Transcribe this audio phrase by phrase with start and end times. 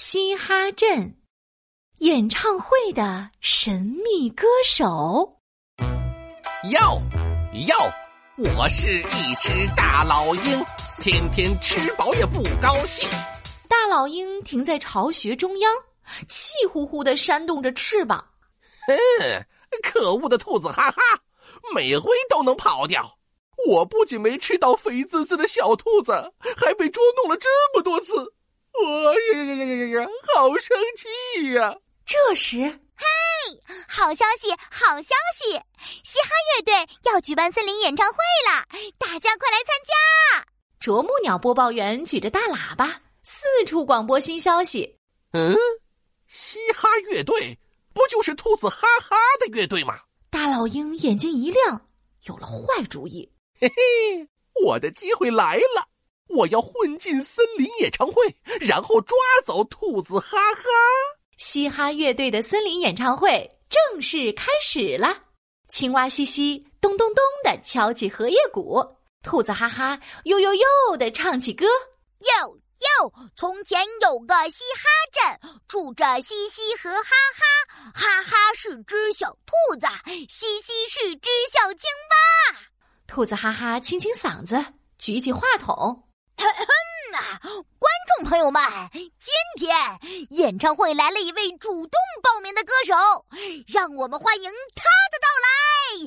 [0.00, 1.16] 嘻哈镇
[1.96, 5.40] 演唱会的神秘歌手。
[6.70, 7.02] 哟
[7.66, 7.74] 哟，
[8.56, 10.64] 我是一只大老鹰，
[11.02, 13.10] 天天吃饱也不高兴。
[13.68, 15.74] 大老鹰停在巢穴中央，
[16.28, 18.24] 气呼呼的扇动着翅膀。
[18.86, 19.44] 哼，
[19.82, 21.00] 可恶的兔子哈哈，
[21.74, 23.18] 每回都能跑掉。
[23.66, 26.12] 我不仅没吃到肥滋滋的小兔子，
[26.56, 28.32] 还被捉弄了这么多次，
[28.72, 31.76] 我呀呀呀呀呀，好生气呀！
[32.06, 32.58] 这时，
[32.96, 33.04] 嘿，
[33.88, 35.52] 好消息，好消息！
[36.04, 38.16] 嘻哈乐队要举办森林演唱会
[38.50, 38.64] 了，
[38.98, 40.46] 大家快来参加！
[40.78, 44.96] 啄木鸟播报员举着大喇叭，四处广播新消息。
[45.32, 45.56] 嗯，
[46.28, 47.58] 嘻哈乐队
[47.92, 50.00] 不就是兔子哈哈的乐队吗？
[50.30, 51.86] 大老鹰眼睛一亮，
[52.26, 53.28] 有了坏主意。
[53.60, 54.28] 嘿嘿，
[54.64, 55.87] 我的机会来了！
[56.28, 60.62] 我要混进森林演唱会，然后抓走兔子哈哈。
[61.36, 65.24] 嘻哈乐队的森林演唱会正式开始了。
[65.68, 68.84] 青蛙西西咚咚咚的敲起荷叶鼓，
[69.22, 71.66] 兔子哈哈呦呦呦的唱起歌。
[72.20, 77.92] 哟哟，从前有个嘻哈镇，住着嘻嘻和哈哈。
[77.94, 79.86] 哈哈是只小兔子，
[80.28, 82.58] 嘻嘻是只小青蛙。
[83.06, 84.64] 兔子哈哈清清嗓子，
[84.98, 86.02] 举起话筒
[86.44, 87.40] ：“啊，
[87.78, 89.76] 观众朋友们，今天
[90.30, 92.94] 演唱会来了一位主动报名的歌手，
[93.66, 95.48] 让我们欢迎他的到来！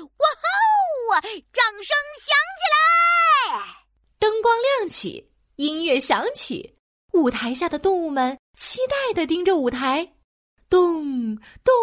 [0.00, 1.20] 哇吼！
[1.52, 3.84] 掌声响起来！
[4.18, 6.76] 灯光亮起，音乐响起，
[7.12, 10.14] 舞台下的动物们期待的盯着舞台，
[10.68, 11.74] 咚咚。”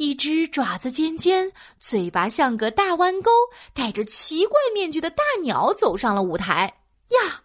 [0.00, 3.30] 一只爪子尖尖、嘴巴像个大弯钩、
[3.74, 6.72] 戴着奇怪面具的大鸟走上了舞台。
[7.10, 7.42] 呀，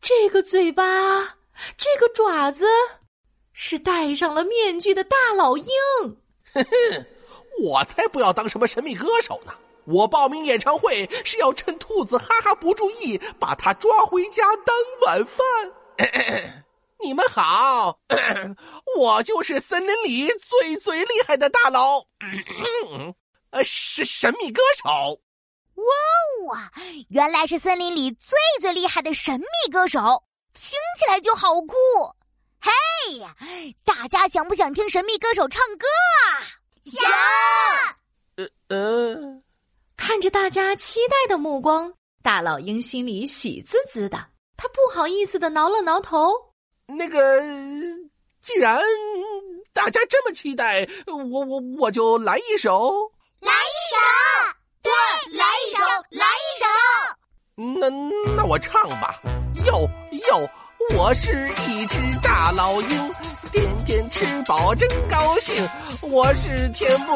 [0.00, 0.82] 这个嘴巴，
[1.76, 2.64] 这个爪子，
[3.52, 5.66] 是戴上了面具的大老鹰。
[6.54, 7.06] 哼哼，
[7.62, 9.52] 我才不要当什么神秘歌手呢！
[9.84, 15.44] 我报名演唱会是要趁兔子哈哈不注意，把它抓回家当晚饭。
[17.02, 17.98] 你们好，
[18.98, 22.04] 我就是森林里最最厉害的大佬，
[23.50, 25.20] 呃，是神秘歌手。
[25.74, 26.70] 哇哦，
[27.08, 30.22] 原来是森林里最最厉害的神秘歌手，
[30.52, 31.74] 听起来就好酷。
[32.60, 33.34] 嘿呀，
[33.84, 35.86] 大家想不想听神秘歌手唱歌
[36.26, 36.44] 啊？
[36.84, 37.10] 想。
[38.36, 39.42] 呃呃，
[39.96, 44.18] 看着大家期待的目光，大老鹰心里喜滋滋的，
[44.56, 46.49] 他不好意思的挠了挠头。
[46.98, 47.40] 那个，
[48.42, 48.80] 既然
[49.72, 52.90] 大家这么期待，我我我就来一首，
[53.40, 53.96] 来一首，
[54.82, 54.92] 对，
[55.38, 56.64] 来一首，来一首。
[57.80, 57.88] 那
[58.34, 59.20] 那我唱吧，
[59.66, 59.88] 哟
[60.30, 60.50] 哟，
[60.96, 63.12] 我是一只大老鹰，
[63.52, 65.54] 天天吃饱真高兴。
[66.00, 67.12] 我是天不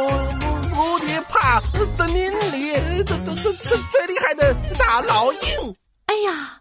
[0.71, 1.61] 不不的怕，
[1.97, 2.73] 森林里
[3.05, 5.77] 最最最最最厉害的大老鹰。
[6.07, 6.61] 哎呀！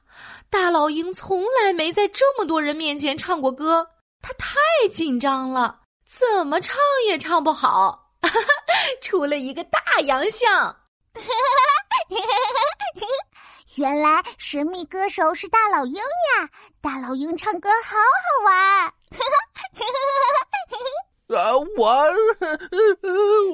[0.54, 3.88] 大老鹰从来没在这么多人面前唱过歌，
[4.22, 6.78] 他太紧张了，怎么唱
[7.08, 8.12] 也唱不好，
[9.02, 10.78] 出了一个大洋相。
[13.78, 16.48] 原来神秘歌手是大老鹰呀！
[16.80, 18.94] 大老鹰唱歌好好玩。
[21.36, 21.84] 啊，我，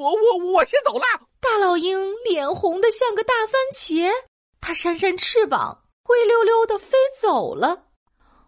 [0.01, 1.05] 我我我先走了。
[1.39, 4.11] 大老鹰脸红的像个大番茄，
[4.59, 5.85] 它扇扇翅膀。
[6.09, 7.85] 灰溜溜的飞走了。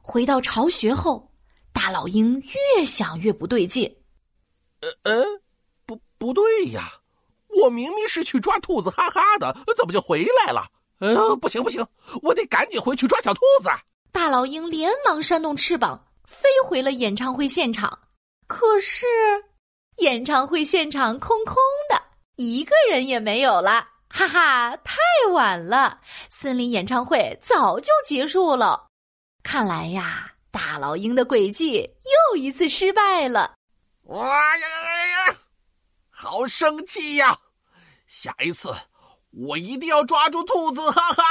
[0.01, 1.31] 回到巢穴后，
[1.72, 2.41] 大老鹰
[2.75, 3.95] 越想越不对劲。
[4.79, 5.23] 呃呃，
[5.85, 6.91] 不不对呀，
[7.61, 10.66] 我明明是去抓兔子哈哈的，怎么就回来了？
[11.01, 11.85] 呃，不行不行，
[12.23, 13.69] 我得赶紧回去抓小兔子。
[14.11, 17.95] 大老鹰连忙扇动翅膀，飞回了演唱会现场。
[18.47, 19.05] 可是，
[19.97, 21.57] 演唱会现场空空
[21.88, 22.01] 的，
[22.38, 23.88] 一个人也没有了。
[24.13, 24.95] 哈哈，太
[25.31, 26.01] 晚了！
[26.29, 28.88] 森林演唱会早就结束了。
[29.41, 31.89] 看来呀，大老鹰的诡计
[32.31, 33.56] 又一次失败了。
[34.03, 35.36] 哇呀呀呀！
[36.09, 37.38] 好生气呀！
[38.06, 38.75] 下一次
[39.31, 41.24] 我一定要抓住兔子，哈哈！